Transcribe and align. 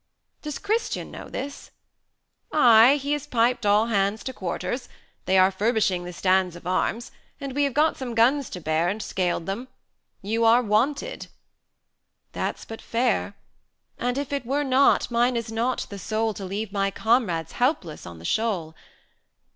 "Does 0.41 0.57
Christian 0.57 1.11
know 1.11 1.29
this?" 1.29 1.69
"Aye; 2.51 2.95
he 2.99 3.11
has 3.13 3.27
piped 3.27 3.67
all 3.67 3.85
hands 3.85 4.21
520 4.23 4.33
To 4.33 4.33
quarters. 4.33 4.89
They 5.25 5.37
are 5.37 5.51
furbishing 5.51 6.05
the 6.05 6.11
stands 6.11 6.55
Of 6.55 6.65
arms; 6.65 7.11
and 7.39 7.53
we 7.53 7.65
have 7.65 7.75
got 7.75 7.97
some 7.97 8.15
guns 8.15 8.49
to 8.49 8.59
bear, 8.59 8.89
And 8.89 8.99
scaled 8.99 9.45
them. 9.45 9.67
You 10.23 10.43
are 10.43 10.63
wanted." 10.63 11.27
"That's 12.31 12.65
but 12.65 12.81
fair; 12.81 13.35
And 13.99 14.17
if 14.17 14.33
it 14.33 14.43
were 14.43 14.63
not, 14.63 15.11
mine 15.11 15.35
is 15.35 15.51
not 15.51 15.85
the 15.91 15.99
soul 15.99 16.33
To 16.33 16.45
leave 16.45 16.71
my 16.73 16.89
comrades 16.89 17.51
helpless 17.51 18.07
on 18.07 18.17
the 18.17 18.25
shoal. 18.25 18.73